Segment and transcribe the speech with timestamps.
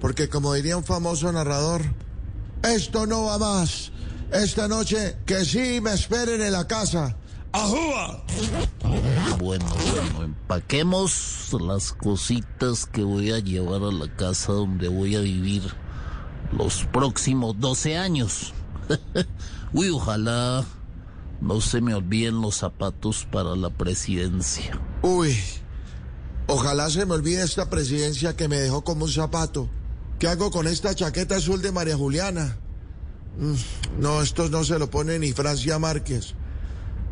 [0.00, 1.82] porque como diría un famoso narrador,
[2.62, 3.92] esto no va más.
[4.32, 7.16] Esta noche que sí me esperen en la casa.
[7.52, 8.22] ¡Ajúa!
[9.38, 15.20] Bueno, bueno, empaquemos las cositas que voy a llevar a la casa donde voy a
[15.20, 15.62] vivir
[16.52, 18.52] los próximos 12 años.
[19.72, 20.64] Uy, ojalá
[21.40, 24.78] no se me olviden los zapatos para la presidencia.
[25.02, 25.38] Uy,
[26.48, 29.70] ojalá se me olvide esta presidencia que me dejó como un zapato.
[30.18, 32.56] ¿Qué hago con esta chaqueta azul de María Juliana?
[34.00, 36.34] No, estos no se lo pone ni Francia Márquez.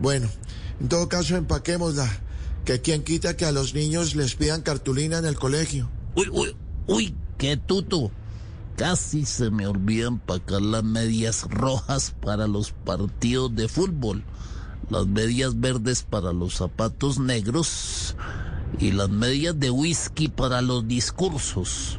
[0.00, 0.28] Bueno,
[0.80, 2.08] en todo caso empaquémosla.
[2.64, 5.90] Que quien quita que a los niños les pidan cartulina en el colegio.
[6.16, 8.10] Uy, uy, uy, qué tuto.
[8.76, 14.24] Casi se me olvida empacar las medias rojas para los partidos de fútbol,
[14.88, 18.16] las medias verdes para los zapatos negros
[18.80, 21.98] y las medias de whisky para los discursos.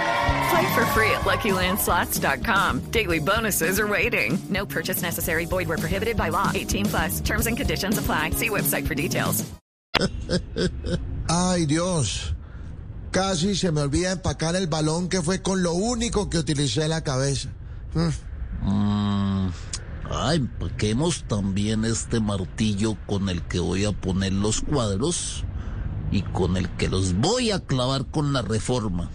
[0.81, 2.89] For free at LuckyLandSlots.com.
[2.89, 4.39] Daily bonuses are waiting.
[4.49, 5.45] No purchase necessary.
[5.45, 6.49] Void where prohibited by law.
[6.55, 7.21] 18 plus.
[7.21, 8.31] Terms and conditions apply.
[8.31, 9.45] See website for details.
[11.29, 12.33] Ay, Dios.
[13.11, 17.03] Casi se me olvida empacar el balón que fue con lo único que utilicé la
[17.03, 17.49] cabeza.
[17.93, 18.09] Mm.
[18.63, 19.51] Mm,
[20.09, 25.43] ah, empaquemos también este martillo con el que voy a poner los cuadros
[26.11, 29.11] y con el que los voy a clavar con la reforma.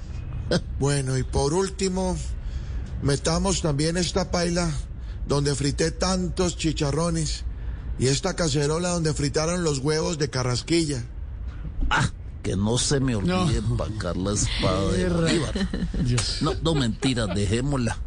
[0.79, 2.17] Bueno, y por último,
[3.03, 4.71] metamos también esta paila
[5.27, 7.45] donde frité tantos chicharrones
[7.99, 11.03] y esta cacerola donde fritaron los huevos de carrasquilla.
[11.91, 12.11] Ah,
[12.43, 15.69] que no se me olvide empacar la espada de Bolívar.
[16.43, 17.99] No, no, mentira, dejémosla.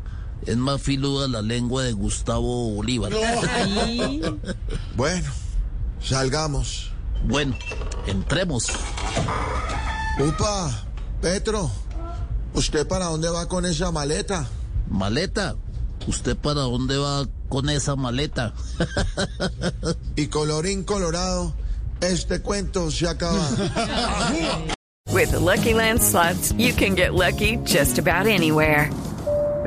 [0.46, 3.12] Es más filuda la lengua de Gustavo Bolívar.
[4.96, 5.30] Bueno,
[6.02, 6.92] salgamos.
[7.28, 7.58] Bueno,
[8.08, 8.68] entremos.
[10.20, 10.86] Upa,
[11.22, 11.70] Petro,
[12.54, 14.48] ¿usted para dónde va con esa maleta?
[14.90, 15.56] Maleta,
[16.08, 18.54] ¿usted para dónde va con esa maleta?
[20.16, 21.54] Y colorín colorado,
[22.02, 23.48] este cuento se acaba.
[25.12, 28.90] With the Lucky Land slots, you can get lucky just about anywhere.